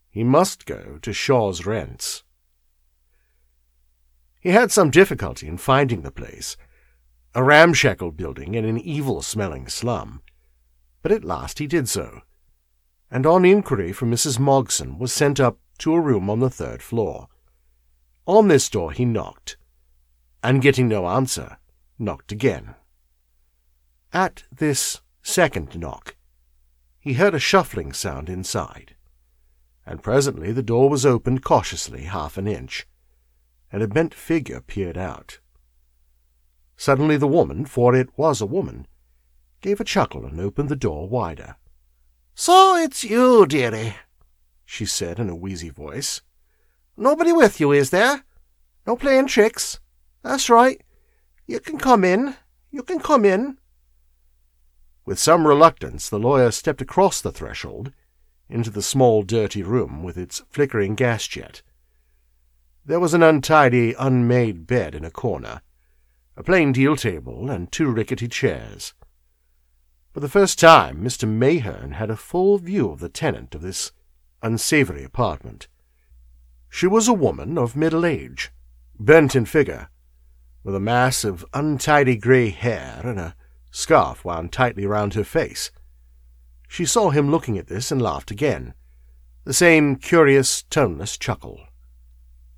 He 0.10 0.24
must 0.24 0.66
go 0.66 0.98
to 1.02 1.14
Shaw's 1.14 1.66
Rents. 1.66 2.24
He 4.40 4.50
had 4.50 4.72
some 4.72 4.90
difficulty 4.90 5.48
in 5.48 5.58
finding 5.58 6.02
the 6.02 6.12
place, 6.12 6.58
a 7.34 7.44
ramshackle 7.44 8.12
building 8.12 8.56
in 8.56 8.64
an 8.66 8.78
evil-smelling 8.78 9.68
slum, 9.68 10.22
but 11.02 11.12
at 11.12 11.24
last 11.24 11.60
he 11.60 11.68
did 11.68 11.90
so, 11.90 12.22
and 13.12 13.26
on 13.26 13.46
inquiry 13.46 13.92
from 13.92 14.12
Mrs. 14.12 14.40
Mogson 14.40 14.98
was 14.98 15.12
sent 15.12 15.40
up 15.40 15.60
to 15.80 15.94
a 15.94 16.02
room 16.02 16.30
on 16.30 16.40
the 16.40 16.50
third 16.50 16.82
floor. 16.82 17.28
On 18.26 18.48
this 18.48 18.70
door 18.70 18.92
he 18.92 19.06
knocked, 19.06 19.58
and 20.42 20.62
getting 20.62 20.88
no 20.88 21.08
answer, 21.08 21.58
knocked 22.00 22.32
again. 22.32 22.76
At 24.14 24.44
this 24.52 25.02
second 25.26 25.76
knock, 25.76 26.16
he 27.00 27.14
heard 27.14 27.34
a 27.34 27.40
shuffling 27.40 27.92
sound 27.92 28.30
inside, 28.30 28.96
and 29.84 30.04
presently 30.04 30.52
the 30.52 30.62
door 30.62 30.88
was 30.88 31.04
opened 31.04 31.44
cautiously 31.44 32.04
half 32.04 32.38
an 32.38 32.48
inch, 32.48 32.86
and 33.72 33.82
a 33.82 33.88
bent 33.88 34.14
figure 34.14 34.62
peered 34.62 34.98
out. 34.98 35.40
Suddenly 36.78 37.18
the 37.18 37.28
woman, 37.28 37.66
for 37.66 37.96
it 37.96 38.10
was 38.16 38.40
a 38.40 38.46
woman, 38.46 38.86
gave 39.62 39.80
a 39.80 39.84
chuckle 39.84 40.26
and 40.26 40.40
opened 40.40 40.70
the 40.70 40.76
door 40.76 41.10
wider. 41.10 41.56
So 42.36 42.76
it's 42.78 43.04
you, 43.04 43.48
dearie, 43.48 43.96
she 44.64 44.86
said 44.86 45.18
in 45.18 45.30
a 45.30 45.36
wheezy 45.36 45.70
voice. 45.70 46.22
Nobody 46.96 47.32
with 47.32 47.60
you, 47.60 47.72
is 47.72 47.90
there? 47.90 48.24
No 48.86 48.96
playing 48.96 49.28
tricks? 49.28 49.80
That's 50.22 50.52
right. 50.52 50.82
You 51.48 51.60
can 51.60 51.80
come 51.80 52.04
in. 52.04 52.36
You 52.72 52.84
can 52.84 53.00
come 53.00 53.26
in. 53.26 53.58
With 55.06 55.20
some 55.20 55.46
reluctance, 55.46 56.10
the 56.10 56.18
lawyer 56.18 56.50
stepped 56.50 56.82
across 56.82 57.22
the 57.22 57.32
threshold 57.32 57.92
into 58.50 58.72
the 58.72 58.82
small, 58.82 59.22
dirty 59.22 59.62
room 59.62 60.02
with 60.02 60.18
its 60.18 60.42
flickering 60.50 60.96
gas 60.96 61.28
jet. 61.28 61.62
There 62.84 63.00
was 63.00 63.14
an 63.14 63.22
untidy, 63.22 63.94
unmade 63.98 64.66
bed 64.66 64.96
in 64.96 65.06
a 65.06 65.12
corner, 65.12 65.62
a 66.36 66.44
plain 66.44 66.72
deal 66.72 66.96
table, 66.96 67.52
and 67.52 67.72
two 67.72 67.92
rickety 67.92 68.28
chairs. 68.28 68.94
For 70.12 70.22
the 70.22 70.30
first 70.30 70.58
time, 70.58 71.04
Mr. 71.04 71.28
Mayherne 71.28 71.94
had 71.94 72.10
a 72.10 72.18
full 72.18 72.58
view 72.58 72.90
of 72.90 73.00
the 73.00 73.10
tenant 73.10 73.54
of 73.54 73.62
this 73.62 73.92
unsavory 74.42 75.04
apartment. 75.04 75.68
She 76.70 76.88
was 76.88 77.08
a 77.08 77.14
woman 77.14 77.58
of 77.58 77.76
middle 77.76 78.06
age, 78.06 78.52
bent 79.00 79.36
in 79.36 79.46
figure, 79.46 79.90
with 80.64 80.76
a 80.76 80.80
mass 80.80 81.24
of 81.24 81.46
untidy 81.54 82.18
grey 82.18 82.50
hair 82.50 83.02
and 83.04 83.20
a 83.20 83.36
scarf 83.76 84.24
wound 84.24 84.54
tightly 84.54 84.86
round 84.86 85.16
her 85.16 85.24
face. 85.24 85.70
She 86.70 86.86
saw 86.86 87.10
him 87.10 87.30
looking 87.30 87.58
at 87.58 87.68
this 87.68 87.92
and 87.92 88.02
laughed 88.02 88.32
again, 88.32 88.74
the 89.44 89.54
same 89.54 89.98
curious, 89.98 90.64
toneless 90.64 91.18
chuckle. 91.18 91.60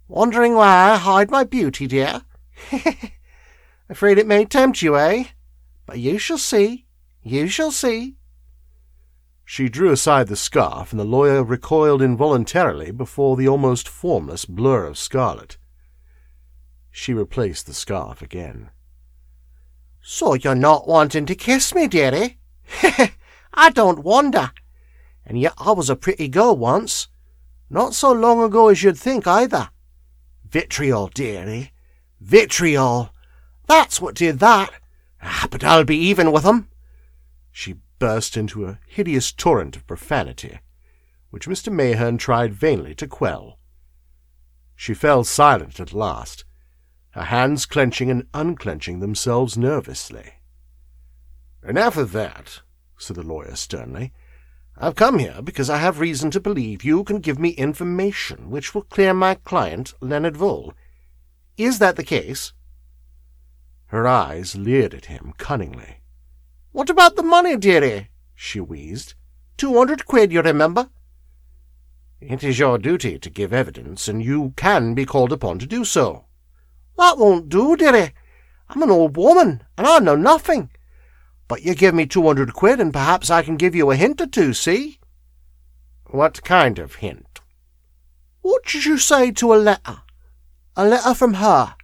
Wondering 0.07 0.53
where 0.53 0.63
I 0.63 0.95
hide 0.95 1.31
my 1.31 1.43
beauty, 1.43 1.87
dear? 1.87 2.21
Afraid 3.89 4.19
it 4.19 4.27
may 4.27 4.45
tempt 4.45 4.83
you, 4.83 4.95
eh? 4.95 5.25
But 5.87 5.97
you 5.97 6.19
shall 6.19 6.37
see, 6.37 6.85
you 7.23 7.47
shall 7.47 7.71
see. 7.71 8.15
She 9.43 9.69
drew 9.69 9.91
aside 9.91 10.27
the 10.27 10.35
scarf, 10.35 10.91
and 10.91 10.99
the 10.99 11.05
lawyer 11.05 11.43
recoiled 11.43 12.01
involuntarily 12.01 12.91
before 12.91 13.35
the 13.35 13.47
almost 13.47 13.89
formless 13.89 14.45
blur 14.45 14.85
of 14.85 14.99
scarlet. 14.99 15.57
She 16.91 17.13
replaced 17.13 17.65
the 17.65 17.73
scarf 17.73 18.21
again. 18.21 18.69
So 20.09 20.35
you're 20.35 20.55
not 20.55 20.87
wanting 20.87 21.25
to 21.25 21.35
kiss 21.35 21.75
me, 21.75 21.85
dearie? 21.85 22.39
I 23.53 23.69
don't 23.71 24.05
wonder. 24.05 24.51
And 25.25 25.37
yet 25.37 25.53
I 25.57 25.73
was 25.73 25.89
a 25.89 25.97
pretty 25.97 26.29
girl 26.29 26.55
once. 26.55 27.09
Not 27.69 27.93
so 27.93 28.13
long 28.13 28.41
ago 28.41 28.69
as 28.69 28.81
you'd 28.81 28.97
think, 28.97 29.27
either. 29.27 29.69
Vitriol, 30.49 31.09
dearie. 31.09 31.73
Vitriol. 32.21 33.09
That's 33.67 33.99
what 33.99 34.15
did 34.15 34.39
that. 34.39 34.71
Ah, 35.21 35.49
but 35.51 35.65
I'll 35.65 35.83
be 35.83 35.97
even 35.97 36.31
with 36.31 36.45
'em. 36.45 36.69
She 37.51 37.75
burst 37.99 38.37
into 38.37 38.65
a 38.65 38.79
hideous 38.87 39.33
torrent 39.33 39.75
of 39.75 39.85
profanity, 39.85 40.59
which 41.31 41.49
Mr. 41.49 41.69
Mayherne 41.69 42.17
tried 42.17 42.53
vainly 42.53 42.95
to 42.95 43.07
quell. 43.07 43.59
She 44.73 44.93
fell 44.93 45.25
silent 45.25 45.81
at 45.81 45.91
last, 45.91 46.45
her 47.17 47.23
hands 47.23 47.65
clenching 47.65 48.11
and 48.11 48.27
unclenching 48.35 48.99
themselves 48.99 49.57
nervously. 49.57 50.33
Enough 51.67 51.97
of 51.97 52.11
that, 52.11 52.61
said 52.95 53.15
the 53.15 53.23
lawyer 53.23 53.55
sternly. 53.55 54.13
I've 54.77 54.93
come 54.93 55.17
here 55.17 55.41
because 55.43 55.67
I 55.67 55.77
have 55.77 55.99
reason 55.99 56.29
to 56.29 56.39
believe 56.39 56.83
you 56.83 57.03
can 57.03 57.17
give 57.17 57.39
me 57.39 57.49
information 57.49 58.51
which 58.51 58.75
will 58.75 58.83
clear 58.83 59.15
my 59.15 59.33
client, 59.33 59.95
Leonard 59.99 60.37
Vole. 60.37 60.75
Is 61.57 61.79
that 61.79 61.95
the 61.95 62.03
case? 62.03 62.53
Her 63.87 64.05
eyes 64.05 64.55
leered 64.55 64.93
at 64.93 65.05
him 65.05 65.33
cunningly. 65.39 66.01
What 66.71 66.91
about 66.91 67.15
the 67.15 67.23
money, 67.23 67.57
dearie? 67.57 68.09
she 68.35 68.59
wheezed. 68.59 69.15
Two 69.57 69.75
hundred 69.75 70.05
quid, 70.05 70.31
you 70.31 70.43
remember? 70.43 70.91
It 72.21 72.43
is 72.43 72.59
your 72.59 72.77
duty 72.77 73.17
to 73.17 73.29
give 73.31 73.53
evidence, 73.53 74.07
and 74.07 74.23
you 74.23 74.53
can 74.55 74.93
be 74.93 75.07
called 75.07 75.33
upon 75.33 75.57
to 75.57 75.65
do 75.65 75.83
so. 75.83 76.26
That 76.97 77.17
won't 77.17 77.49
do, 77.49 77.75
dearie. 77.77 78.13
I'm 78.69 78.83
an 78.83 78.91
old 78.91 79.15
woman, 79.15 79.63
and 79.77 79.87
I 79.87 79.99
know 79.99 80.15
nothing. 80.15 80.71
But 81.47 81.61
you 81.61 81.75
give 81.75 81.93
me 81.93 82.05
two 82.05 82.25
hundred 82.25 82.53
quid, 82.53 82.79
and 82.79 82.91
perhaps 82.91 83.29
I 83.29 83.43
can 83.43 83.55
give 83.55 83.75
you 83.75 83.91
a 83.91 83.95
hint 83.95 84.19
or 84.19 84.27
two, 84.27 84.53
see? 84.53 84.99
What 86.07 86.43
kind 86.43 86.79
of 86.79 86.95
hint? 86.95 87.41
What 88.41 88.67
should 88.67 88.85
you 88.85 88.97
say 88.97 89.31
to 89.31 89.53
a 89.53 89.55
letter? 89.55 90.01
A 90.75 90.87
letter 90.87 91.13
from 91.13 91.35
her. 91.35 91.75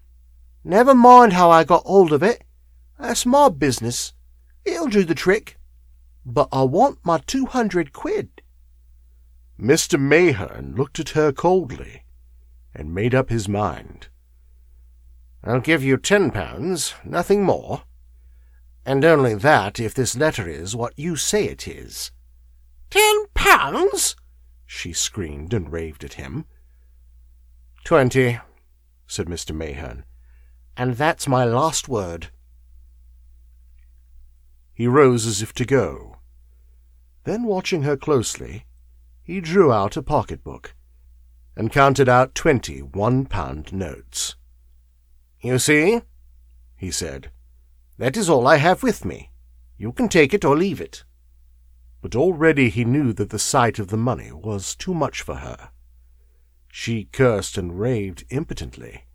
Never 0.63 0.95
mind 0.95 1.33
how 1.33 1.49
I 1.49 1.63
got 1.63 1.83
hold 1.83 2.13
of 2.13 2.23
it. 2.23 2.43
That's 2.99 3.25
my 3.25 3.49
business. 3.49 4.13
It'll 4.65 4.87
do 4.87 5.03
the 5.03 5.15
trick. 5.15 5.57
But 6.25 6.47
I 6.51 6.63
want 6.63 6.99
my 7.03 7.19
two 7.19 7.45
hundred 7.45 7.93
quid. 7.93 8.41
Mr. 9.59 9.99
Mayherne 9.99 10.75
looked 10.77 10.99
at 10.99 11.09
her 11.09 11.31
coldly, 11.31 12.03
and 12.73 12.93
made 12.93 13.13
up 13.13 13.29
his 13.29 13.47
mind. 13.47 14.07
I'll 15.43 15.59
give 15.59 15.83
you 15.83 15.97
ten 15.97 16.31
pounds, 16.31 16.93
nothing 17.03 17.43
more. 17.43 17.83
And 18.85 19.03
only 19.03 19.33
that 19.35 19.79
if 19.79 19.93
this 19.93 20.15
letter 20.15 20.47
is 20.47 20.75
what 20.75 20.97
you 20.97 21.15
say 21.15 21.45
it 21.45 21.67
is. 21.67 22.11
Ten 22.89 23.25
pounds? 23.33 24.15
she 24.65 24.93
screamed 24.93 25.53
and 25.53 25.71
raved 25.71 26.03
at 26.03 26.13
him. 26.13 26.45
Twenty, 27.83 28.39
said 29.07 29.27
Mr. 29.27 29.53
Mayherne, 29.55 30.03
and 30.77 30.95
that's 30.95 31.27
my 31.27 31.43
last 31.43 31.89
word. 31.89 32.27
He 34.73 34.87
rose 34.87 35.27
as 35.27 35.41
if 35.41 35.53
to 35.53 35.65
go. 35.65 36.17
Then, 37.25 37.43
watching 37.43 37.83
her 37.83 37.95
closely, 37.97 38.65
he 39.21 39.39
drew 39.39 39.71
out 39.71 39.95
a 39.95 40.01
pocket-book 40.01 40.73
and 41.55 41.71
counted 41.71 42.09
out 42.09 42.33
twenty 42.33 42.81
one-pound 42.81 43.71
notes. 43.71 44.35
You 45.43 45.59
see, 45.59 46.01
he 46.77 46.89
said, 46.89 47.29
that 47.97 48.15
is 48.15 48.29
all 48.29 48.47
I 48.47 48.57
have 48.57 48.81
with 48.81 49.03
me. 49.03 49.31
You 49.77 49.91
can 49.91 50.07
take 50.07 50.33
it 50.33 50.45
or 50.45 50.55
leave 50.55 50.79
it. 50.79 51.03
But 52.01 52.15
already 52.15 52.69
he 52.69 52.85
knew 52.85 53.11
that 53.13 53.29
the 53.29 53.37
sight 53.37 53.77
of 53.77 53.89
the 53.89 53.97
money 53.97 54.31
was 54.31 54.73
too 54.73 54.93
much 54.93 55.21
for 55.21 55.35
her. 55.35 55.71
She 56.71 57.09
cursed 57.11 57.57
and 57.57 57.77
raved 57.77 58.23
impotently, 58.29 59.05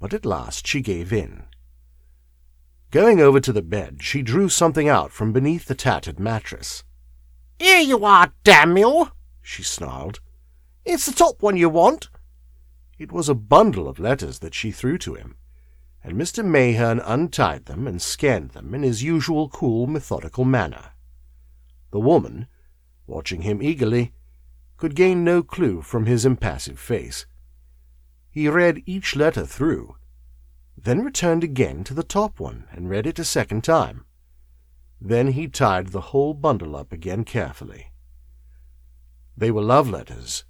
but 0.00 0.12
at 0.12 0.26
last 0.26 0.66
she 0.66 0.80
gave 0.80 1.12
in. 1.12 1.44
Going 2.90 3.20
over 3.20 3.38
to 3.38 3.52
the 3.52 3.62
bed, 3.62 3.98
she 4.02 4.22
drew 4.22 4.48
something 4.48 4.88
out 4.88 5.12
from 5.12 5.32
beneath 5.32 5.66
the 5.66 5.74
tattered 5.76 6.18
mattress. 6.18 6.82
Here 7.58 7.80
you 7.80 8.04
are, 8.04 8.32
damn 8.42 8.76
you! 8.76 9.12
she 9.42 9.62
snarled. 9.62 10.18
It's 10.84 11.06
the 11.06 11.12
top 11.12 11.40
one 11.40 11.56
you 11.56 11.68
want. 11.68 12.08
It 12.98 13.12
was 13.12 13.28
a 13.28 13.34
bundle 13.34 13.88
of 13.88 13.98
letters 13.98 14.38
that 14.38 14.54
she 14.54 14.70
threw 14.70 14.96
to 14.98 15.14
him, 15.14 15.36
and 16.02 16.16
Mr. 16.16 16.44
Mayherne 16.44 17.02
untied 17.04 17.66
them 17.66 17.86
and 17.86 18.00
scanned 18.00 18.50
them 18.50 18.74
in 18.74 18.82
his 18.82 19.02
usual 19.02 19.48
cool, 19.48 19.86
methodical 19.86 20.44
manner. 20.44 20.92
The 21.90 22.00
woman, 22.00 22.46
watching 23.06 23.42
him 23.42 23.62
eagerly, 23.62 24.12
could 24.76 24.94
gain 24.94 25.24
no 25.24 25.42
clue 25.42 25.82
from 25.82 26.06
his 26.06 26.24
impassive 26.24 26.78
face. 26.78 27.26
He 28.30 28.48
read 28.48 28.82
each 28.86 29.16
letter 29.16 29.44
through, 29.44 29.96
then 30.76 31.02
returned 31.02 31.42
again 31.42 31.84
to 31.84 31.94
the 31.94 32.02
top 32.02 32.38
one 32.38 32.66
and 32.70 32.88
read 32.88 33.06
it 33.06 33.18
a 33.18 33.24
second 33.24 33.64
time. 33.64 34.04
Then 35.00 35.28
he 35.28 35.48
tied 35.48 35.88
the 35.88 36.12
whole 36.12 36.34
bundle 36.34 36.76
up 36.76 36.92
again 36.92 37.24
carefully. 37.24 37.92
They 39.36 39.50
were 39.50 39.62
love 39.62 39.90
letters, 39.90 40.44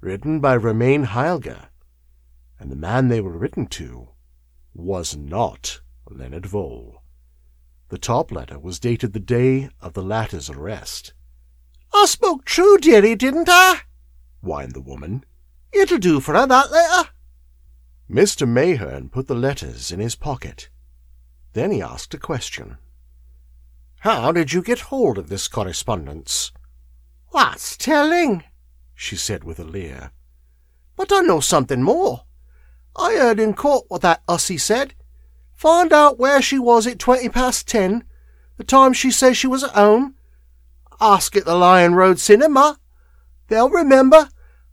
written 0.00 0.40
by 0.40 0.56
Romaine 0.56 1.06
Heilger, 1.06 1.69
and 2.60 2.70
the 2.70 2.76
man 2.76 3.08
they 3.08 3.22
were 3.22 3.36
written 3.36 3.66
to 3.66 4.10
was 4.74 5.16
not 5.16 5.80
Leonard 6.08 6.44
Vole. 6.44 7.02
The 7.88 7.98
top 7.98 8.30
letter 8.30 8.58
was 8.58 8.78
dated 8.78 9.14
the 9.14 9.18
day 9.18 9.70
of 9.80 9.94
the 9.94 10.02
latter's 10.02 10.50
arrest. 10.50 11.14
I 11.92 12.04
spoke 12.06 12.44
true, 12.44 12.78
dearie, 12.78 13.16
didn't 13.16 13.48
I? 13.50 13.80
whined 14.42 14.74
the 14.74 14.80
woman. 14.80 15.24
It'll 15.72 15.98
do 15.98 16.20
for 16.20 16.34
her, 16.34 16.46
that 16.46 16.70
letter. 16.70 17.10
Mr. 18.08 18.46
Mayherne 18.46 19.10
put 19.10 19.26
the 19.26 19.34
letters 19.34 19.90
in 19.90 19.98
his 19.98 20.14
pocket. 20.14 20.68
Then 21.54 21.70
he 21.70 21.82
asked 21.82 22.12
a 22.14 22.18
question. 22.18 22.76
How 24.00 24.32
did 24.32 24.52
you 24.52 24.62
get 24.62 24.80
hold 24.80 25.18
of 25.18 25.28
this 25.28 25.48
correspondence? 25.48 26.52
What's 27.28 27.76
telling? 27.76 28.44
she 28.94 29.16
said 29.16 29.44
with 29.44 29.58
a 29.58 29.64
leer. 29.64 30.12
But 30.96 31.12
I 31.12 31.20
know 31.20 31.40
something 31.40 31.82
more. 31.82 32.24
I 32.96 33.14
heard 33.14 33.40
in 33.40 33.54
court 33.54 33.86
what 33.88 34.02
that 34.02 34.22
hussy 34.28 34.58
said. 34.58 34.94
Find 35.52 35.92
out 35.92 36.18
where 36.18 36.40
she 36.40 36.58
was 36.58 36.86
at 36.86 36.98
twenty 36.98 37.28
past 37.28 37.68
ten, 37.68 38.04
the 38.56 38.64
time 38.64 38.92
she 38.92 39.10
says 39.10 39.36
she 39.36 39.46
was 39.46 39.62
at 39.62 39.70
home. 39.70 40.14
Ask 41.00 41.36
at 41.36 41.44
the 41.44 41.54
Lion 41.54 41.94
Road 41.94 42.18
Cinema. 42.18 42.78
They'll 43.48 43.70
remember. 43.70 44.28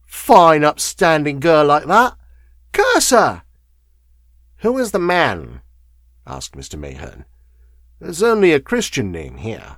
Fine 0.06 0.64
upstanding 0.64 1.40
girl 1.40 1.66
like 1.66 1.86
that. 1.86 2.16
Curse 2.72 3.10
her! 3.12 3.44
Who 4.58 4.78
is 4.78 4.92
the 4.92 5.00
man? 5.00 5.62
asked 6.26 6.56
Mr. 6.56 6.80
Mayherne. 6.80 7.26
There's 8.00 8.24
only 8.24 8.54
a 8.54 8.60
Christian 8.60 9.12
name 9.12 9.38
here. 9.38 9.78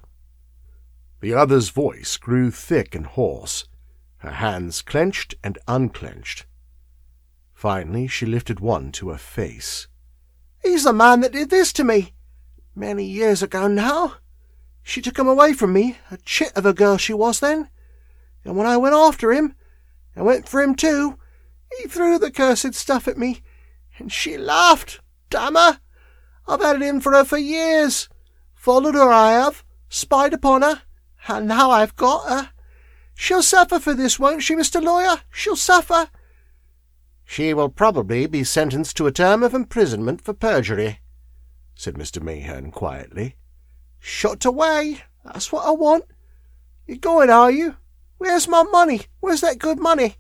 The 1.22 1.34
other's 1.34 1.70
voice 1.70 2.18
grew 2.18 2.52
thick 2.52 2.96
and 2.96 3.06
hoarse. 3.06 3.66
Her 4.18 4.32
hands 4.32 4.82
clenched 4.82 5.36
and 5.44 5.58
unclenched. 5.68 6.46
Finally, 7.60 8.08
she 8.08 8.26
lifted 8.26 8.62
one 8.62 8.90
to 8.90 9.10
her 9.10 9.18
face. 9.18 9.90
He's 10.64 10.86
the 10.86 10.94
man 10.94 11.20
that 11.20 11.34
did 11.34 11.50
this 11.50 11.74
to 11.74 11.84
me. 11.84 12.14
Many 12.74 13.04
years 13.04 13.44
ago 13.44 13.68
now. 13.68 14.16
She 14.82 15.02
took 15.02 15.20
him 15.20 15.28
away 15.28 15.52
from 15.52 15.74
me, 15.74 15.98
a 16.10 16.16
chit 16.24 16.54
of 16.56 16.66
a 16.66 16.72
girl 16.72 16.96
she 16.96 17.12
was 17.12 17.42
then. 17.42 17.70
And 18.46 18.56
when 18.56 18.66
I 18.66 18.78
went 18.78 18.96
after 18.96 19.34
him, 19.34 19.56
and 20.16 20.26
went 20.26 20.48
for 20.48 20.62
him 20.62 20.74
too, 20.74 21.20
he 21.78 21.90
threw 21.90 22.18
the 22.18 22.32
cursed 22.32 22.76
stuff 22.76 23.10
at 23.10 23.18
me, 23.18 23.42
and 23.98 24.10
she 24.10 24.38
laughed. 24.38 25.02
Damn 25.30 25.56
her! 25.56 25.82
I've 26.48 26.62
had 26.62 26.78
it 26.78 26.82
in 26.82 27.02
for 27.02 27.12
her 27.12 27.26
for 27.26 27.38
years. 27.38 28.08
Followed 28.56 28.96
her, 28.96 29.12
I 29.12 29.34
have, 29.34 29.66
spied 29.90 30.32
upon 30.32 30.62
her, 30.62 30.84
and 31.28 31.50
now 31.50 31.72
I've 31.72 31.98
got 31.98 32.30
her. 32.30 32.52
She'll 33.16 33.44
suffer 33.44 33.80
for 33.80 33.94
this, 33.94 34.18
won't 34.18 34.44
she, 34.44 34.56
Mr. 34.56 34.82
Lawyer? 34.82 35.24
She'll 35.30 35.58
suffer. 35.58 36.08
She 37.32 37.54
will 37.54 37.70
probably 37.70 38.26
be 38.26 38.44
sentenced 38.44 38.98
to 38.98 39.06
a 39.06 39.12
term 39.12 39.44
of 39.44 39.54
imprisonment 39.54 40.20
for 40.20 40.34
perjury, 40.34 41.00
said 41.76 41.94
Mr. 41.94 42.20
Mayherne 42.20 42.72
quietly. 42.72 43.36
Shot 44.00 44.46
away. 44.46 45.04
That's 45.24 45.52
what 45.52 45.64
I 45.64 45.70
want. 45.70 46.06
You're 46.88 46.98
going, 46.98 47.30
are 47.30 47.52
you? 47.52 47.76
Where's 48.18 48.48
my 48.48 48.64
money? 48.64 49.02
Where's 49.20 49.42
that 49.42 49.60
good 49.60 49.78
money? 49.78 50.16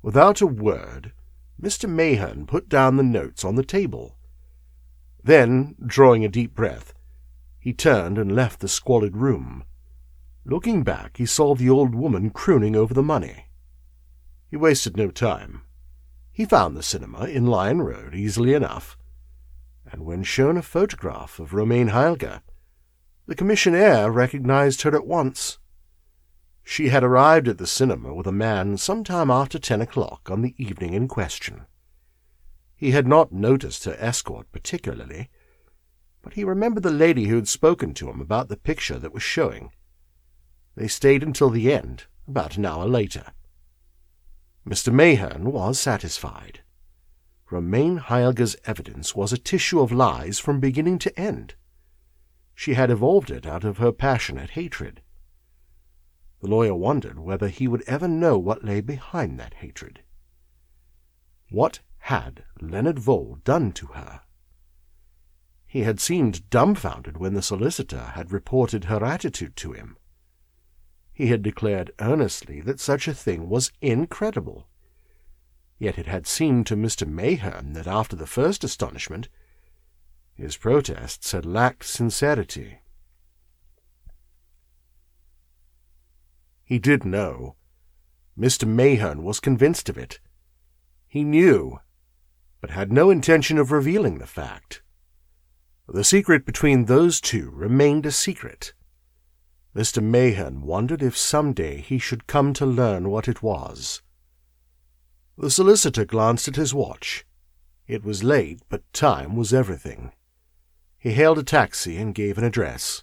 Without 0.00 0.40
a 0.40 0.46
word, 0.46 1.12
Mr. 1.60 1.86
Mayherne 1.90 2.46
put 2.46 2.70
down 2.70 2.96
the 2.96 3.02
notes 3.02 3.44
on 3.44 3.56
the 3.56 3.62
table. 3.62 4.16
Then, 5.22 5.74
drawing 5.84 6.24
a 6.24 6.30
deep 6.30 6.54
breath, 6.54 6.94
he 7.60 7.74
turned 7.74 8.16
and 8.16 8.34
left 8.34 8.60
the 8.60 8.66
squalid 8.66 9.18
room. 9.18 9.64
Looking 10.46 10.84
back, 10.84 11.18
he 11.18 11.26
saw 11.26 11.54
the 11.54 11.68
old 11.68 11.94
woman 11.94 12.30
crooning 12.30 12.74
over 12.74 12.94
the 12.94 13.02
money. 13.02 13.48
He 14.48 14.56
wasted 14.56 14.96
no 14.96 15.10
time. 15.10 15.64
He 16.32 16.46
found 16.46 16.76
the 16.76 16.82
cinema 16.82 17.26
in 17.26 17.46
Lion 17.46 17.82
Road 17.82 18.14
easily 18.14 18.54
enough, 18.54 18.96
and 19.90 20.06
when 20.06 20.22
shown 20.22 20.56
a 20.56 20.62
photograph 20.62 21.38
of 21.38 21.52
Romaine 21.52 21.88
Heilger, 21.88 22.40
the 23.26 23.34
commissionaire 23.34 24.10
recognized 24.10 24.82
her 24.82 24.96
at 24.96 25.06
once. 25.06 25.58
She 26.64 26.88
had 26.88 27.04
arrived 27.04 27.48
at 27.48 27.58
the 27.58 27.66
cinema 27.66 28.14
with 28.14 28.26
a 28.26 28.32
man 28.32 28.78
some 28.78 29.04
time 29.04 29.30
after 29.30 29.58
ten 29.58 29.82
o'clock 29.82 30.30
on 30.30 30.40
the 30.40 30.54
evening 30.56 30.94
in 30.94 31.06
question. 31.06 31.66
He 32.74 32.92
had 32.92 33.06
not 33.06 33.30
noticed 33.30 33.84
her 33.84 33.96
escort 33.98 34.50
particularly, 34.52 35.28
but 36.22 36.32
he 36.34 36.44
remembered 36.44 36.82
the 36.82 36.90
lady 36.90 37.26
who 37.26 37.36
had 37.36 37.48
spoken 37.48 37.92
to 37.94 38.08
him 38.08 38.20
about 38.20 38.48
the 38.48 38.56
picture 38.56 38.98
that 38.98 39.12
was 39.12 39.22
showing. 39.22 39.70
They 40.76 40.88
stayed 40.88 41.22
until 41.22 41.50
the 41.50 41.72
end, 41.72 42.04
about 42.26 42.56
an 42.56 42.64
hour 42.64 42.86
later. 42.86 43.26
Mr. 44.66 44.92
Mayherne 44.92 45.50
was 45.52 45.80
satisfied. 45.80 46.60
Romaine 47.50 47.98
Heilger's 47.98 48.56
evidence 48.64 49.14
was 49.14 49.32
a 49.32 49.38
tissue 49.38 49.80
of 49.80 49.92
lies 49.92 50.38
from 50.38 50.60
beginning 50.60 50.98
to 51.00 51.20
end. 51.20 51.54
She 52.54 52.74
had 52.74 52.90
evolved 52.90 53.30
it 53.30 53.46
out 53.46 53.64
of 53.64 53.78
her 53.78 53.92
passionate 53.92 54.50
hatred. 54.50 55.02
The 56.40 56.48
lawyer 56.48 56.74
wondered 56.74 57.18
whether 57.18 57.48
he 57.48 57.68
would 57.68 57.82
ever 57.86 58.08
know 58.08 58.38
what 58.38 58.64
lay 58.64 58.80
behind 58.80 59.38
that 59.38 59.54
hatred. 59.54 60.02
What 61.50 61.80
had 61.98 62.44
Leonard 62.60 62.98
Vole 62.98 63.38
done 63.44 63.72
to 63.72 63.86
her? 63.88 64.22
He 65.66 65.82
had 65.82 66.00
seemed 66.00 66.50
dumbfounded 66.50 67.16
when 67.16 67.34
the 67.34 67.42
solicitor 67.42 68.12
had 68.14 68.32
reported 68.32 68.84
her 68.84 69.04
attitude 69.04 69.56
to 69.56 69.72
him. 69.72 69.96
He 71.22 71.28
had 71.28 71.42
declared 71.42 71.92
earnestly 72.00 72.60
that 72.62 72.80
such 72.80 73.06
a 73.06 73.14
thing 73.14 73.48
was 73.48 73.70
incredible. 73.80 74.66
Yet 75.78 75.96
it 75.96 76.06
had 76.06 76.26
seemed 76.26 76.66
to 76.66 76.74
Mr. 76.74 77.06
Mayherne 77.06 77.74
that 77.74 77.86
after 77.86 78.16
the 78.16 78.26
first 78.26 78.64
astonishment, 78.64 79.28
his 80.34 80.56
protests 80.56 81.30
had 81.30 81.46
lacked 81.46 81.84
sincerity. 81.84 82.80
He 86.64 86.80
did 86.80 87.04
know. 87.04 87.54
Mr. 88.36 88.66
Mayherne 88.66 89.22
was 89.22 89.38
convinced 89.38 89.88
of 89.88 89.96
it. 89.96 90.18
He 91.06 91.22
knew, 91.22 91.78
but 92.60 92.70
had 92.70 92.90
no 92.90 93.10
intention 93.10 93.58
of 93.58 93.70
revealing 93.70 94.18
the 94.18 94.26
fact. 94.26 94.82
The 95.86 96.02
secret 96.02 96.44
between 96.44 96.86
those 96.86 97.20
two 97.20 97.48
remained 97.52 98.06
a 98.06 98.10
secret. 98.10 98.72
Mr. 99.74 100.02
Mayherne 100.02 100.60
wondered 100.60 101.02
if 101.02 101.16
some 101.16 101.52
day 101.52 101.78
he 101.78 101.98
should 101.98 102.26
come 102.26 102.52
to 102.52 102.66
learn 102.66 103.08
what 103.08 103.28
it 103.28 103.42
was. 103.42 104.02
The 105.38 105.50
solicitor 105.50 106.04
glanced 106.04 106.48
at 106.48 106.56
his 106.56 106.74
watch. 106.74 107.24
It 107.86 108.04
was 108.04 108.22
late, 108.22 108.60
but 108.68 108.90
time 108.92 109.34
was 109.34 109.54
everything. 109.54 110.12
He 110.98 111.12
hailed 111.12 111.38
a 111.38 111.42
taxi 111.42 111.96
and 111.96 112.14
gave 112.14 112.38
an 112.38 112.44
address. 112.44 113.02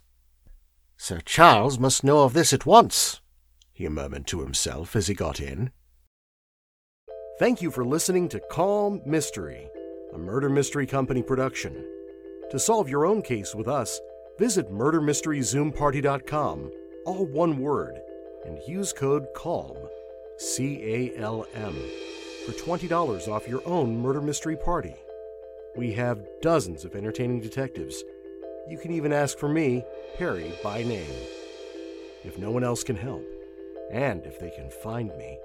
Sir 0.96 1.22
Charles 1.26 1.80
must 1.80 2.04
know 2.04 2.24
of 2.24 2.34
this 2.34 2.54
at 2.54 2.66
once, 2.66 3.22
he 3.74 3.88
murmured 3.88 4.28
to 4.28 4.42
himself 4.42 4.96
as 4.96 5.08
he 5.08 5.14
got 5.14 5.40
in. 5.40 5.72
Thank 7.40 7.62
you 7.62 7.72
for 7.72 7.86
listening 7.86 8.28
to 8.30 8.42
Calm 8.52 9.02
Mystery, 9.06 9.70
a 10.14 10.18
Murder 10.18 10.50
Mystery 10.50 10.86
Company 10.86 11.24
production. 11.24 11.86
To 12.52 12.60
solve 12.60 12.90
your 12.90 13.06
own 13.06 13.22
case 13.22 13.56
with 13.56 13.70
us, 13.70 14.02
Visit 14.40 14.72
murdermysteryzoomparty.com, 14.72 16.72
all 17.06 17.26
one 17.26 17.58
word, 17.58 18.00
and 18.46 18.58
use 18.66 18.94
code 18.94 19.28
CALM, 19.36 19.76
C 20.38 20.82
A 20.82 21.18
L 21.18 21.46
M, 21.54 21.76
for 22.46 22.54
$20 22.54 23.28
off 23.28 23.50
your 23.50 23.62
own 23.66 24.02
murder 24.02 24.22
mystery 24.22 24.56
party. 24.56 24.96
We 25.76 25.92
have 25.96 26.26
dozens 26.42 26.86
of 26.86 26.96
entertaining 26.96 27.42
detectives. 27.42 28.06
You 28.70 28.78
can 28.78 28.94
even 28.94 29.12
ask 29.12 29.38
for 29.38 29.50
me, 29.50 29.84
Perry, 30.18 30.54
by 30.64 30.84
name. 30.84 31.12
If 32.24 32.38
no 32.38 32.50
one 32.50 32.64
else 32.64 32.82
can 32.82 32.96
help, 32.96 33.26
and 33.92 34.26
if 34.26 34.40
they 34.40 34.52
can 34.52 34.70
find 34.70 35.10
me, 35.18 35.38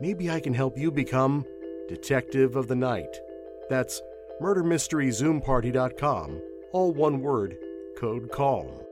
maybe 0.00 0.32
I 0.32 0.40
can 0.40 0.52
help 0.52 0.76
you 0.76 0.90
become 0.90 1.44
Detective 1.88 2.56
of 2.56 2.66
the 2.66 2.74
Night. 2.74 3.20
That's 3.70 4.02
murdermysteryzoomparty.com, 4.42 6.42
all 6.72 6.92
one 6.92 7.20
word 7.20 7.56
code 7.96 8.30
CALM. 8.30 8.85